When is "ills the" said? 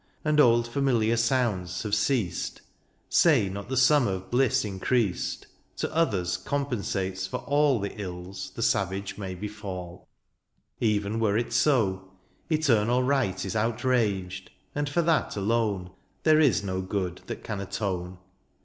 8.01-8.63